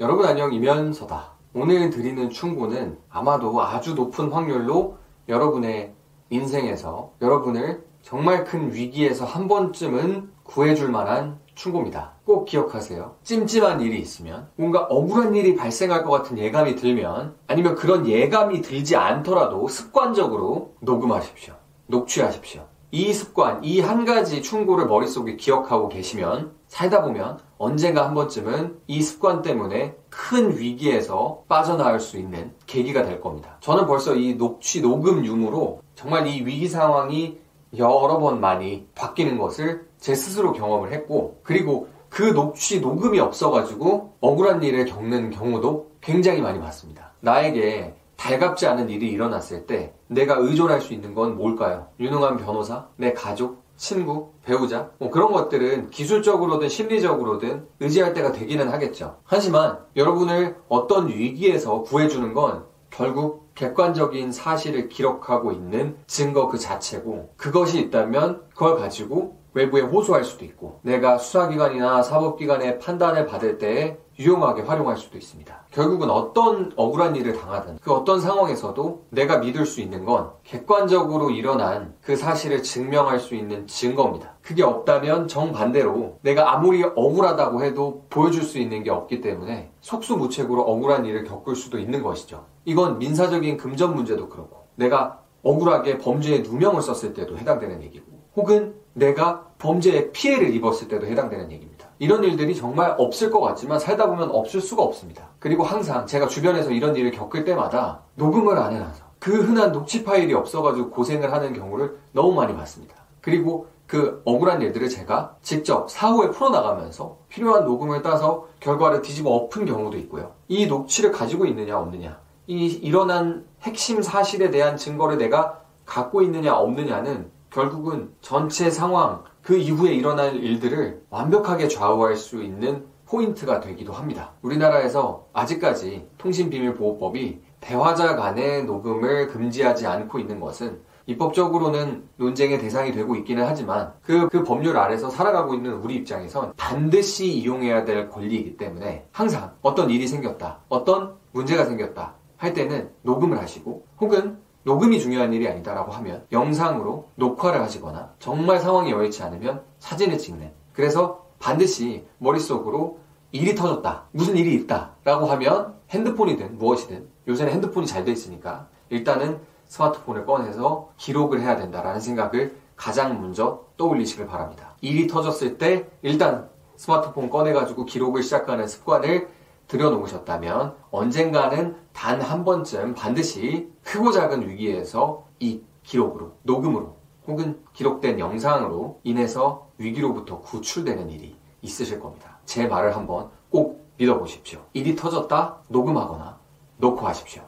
[0.00, 1.32] 여러분 안녕 이면서다.
[1.52, 4.96] 오늘 드리는 충고는 아마도 아주 높은 확률로
[5.28, 5.92] 여러분의
[6.30, 12.12] 인생에서 여러분을 정말 큰 위기에서 한 번쯤은 구해줄 만한 충고입니다.
[12.24, 13.16] 꼭 기억하세요.
[13.24, 18.96] 찜찜한 일이 있으면, 뭔가 억울한 일이 발생할 것 같은 예감이 들면, 아니면 그런 예감이 들지
[18.96, 21.52] 않더라도 습관적으로 녹음하십시오.
[21.88, 22.69] 녹취하십시오.
[22.92, 29.02] 이 습관, 이 한 가지 충고를 머릿속에 기억하고 계시면 살다 보면 언젠가 한 번쯤은 이
[29.02, 33.56] 습관 때문에 큰 위기에서 빠져나올 수 있는 계기가 될 겁니다.
[33.60, 37.38] 저는 벌써 이 녹취, 녹음 융으로 정말 이 위기 상황이
[37.76, 44.62] 여러 번 많이 바뀌는 것을 제 스스로 경험을 했고, 그리고 그 녹취, 녹음이 없어가지고 억울한
[44.64, 47.12] 일을 겪는 경우도 굉장히 많이 봤습니다.
[47.20, 51.86] 나에게 달갑지 않은 일이 일어났을 때 내가 의존할 수 있는 건 뭘까요?
[51.98, 59.16] 유능한 변호사, 내 가족, 친구, 배우자 뭐 그런 것들은 기술적으로든 심리적으로든 의지할 때가 되기는 하겠죠.
[59.24, 67.80] 하지만 여러분을 어떤 위기에서 구해주는 건 결국 객관적인 사실을 기록하고 있는 증거 그 자체고 그것이
[67.80, 74.98] 있다면 그걸 가지고 외부에 호소할 수도 있고 내가 수사기관이나 사법기관의 판단을 받을 때에 유용하게 활용할
[74.98, 75.64] 수도 있습니다.
[75.70, 81.94] 결국은 어떤 억울한 일을 당하든 그 어떤 상황에서도 내가 믿을 수 있는 건 객관적으로 일어난
[82.02, 84.34] 그 사실을 증명할 수 있는 증거입니다.
[84.42, 91.06] 그게 없다면 정반대로 내가 아무리 억울하다고 해도 보여줄 수 있는 게 없기 때문에 속수무책으로 억울한
[91.06, 92.44] 일을 겪을 수도 있는 것이죠.
[92.66, 99.46] 이건 민사적인 금전 문제도 그렇고 내가 억울하게 범죄에 누명을 썼을 때도 해당되는 얘기고 혹은 내가
[99.58, 101.79] 범죄에 피해를 입었을 때도 해당되는 얘기입니다.
[102.00, 105.28] 이런 일들이 정말 없을 것 같지만 살다 보면 없을 수가 없습니다.
[105.38, 110.32] 그리고 항상 제가 주변에서 이런 일을 겪을 때마다 녹음을 안 해놔서 그 흔한 녹취 파일이
[110.32, 112.94] 없어가지고 고생을 하는 경우를 너무 많이 봤습니다.
[113.20, 119.98] 그리고 그 억울한 일들을 제가 직접 사후에 풀어나가면서 필요한 녹음을 따서 결과를 뒤집어 엎은 경우도
[119.98, 120.32] 있고요.
[120.48, 127.30] 이 녹취를 가지고 있느냐 없느냐 이 일어난 핵심 사실에 대한 증거를 내가 갖고 있느냐 없느냐는
[127.50, 134.32] 결국은 전체 상황, 그 이후에 일어날 일들을 완벽하게 좌우할 수 있는 포인트가 되기도 합니다.
[134.42, 143.44] 우리나라에서 아직까지 통신비밀보호법이 대화자 간의 녹음을 금지하지 않고 있는 것은 입법적으로는 논쟁의 대상이 되고 있기는
[143.44, 149.52] 하지만 그, 그 법률 아래서 살아가고 있는 우리 입장에선 반드시 이용해야 될 권리이기 때문에 항상
[149.62, 155.92] 어떤 일이 생겼다, 어떤 문제가 생겼다 할 때는 녹음을 하시고 혹은 녹음이 중요한 일이 아니다라고
[155.92, 160.52] 하면 영상으로 녹화를 하시거나 정말 상황이 여의치 않으면 사진을 찍는.
[160.72, 162.98] 그래서 반드시 머릿속으로
[163.32, 164.04] 일이 터졌다.
[164.12, 167.08] 무슨 일이 있다 라고 하면 핸드폰이든 무엇이든.
[167.28, 174.26] 요새는 핸드폰이 잘 돼 있으니까 일단은 스마트폰을 꺼내서 기록을 해야 된다라는 생각을 가장 먼저 떠올리시길
[174.26, 174.74] 바랍니다.
[174.80, 179.28] 일이 터졌을 때 일단 스마트폰 꺼내가지고 기록을 시작하는 습관을
[179.68, 186.96] 들여놓으셨다면 언젠가는 단 한 번쯤 반드시 크고 작은 위기에서 이 기록으로, 녹음으로
[187.26, 192.38] 혹은 기록된 영상으로 인해서 위기로부터 구출되는 일이 있으실 겁니다.
[192.46, 194.64] 제 말을 한번 꼭 믿어보십시오.
[194.72, 196.38] 일이 터졌다 녹음하거나
[196.78, 197.42] 녹화하십시오.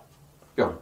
[0.56, 0.78] 뿅.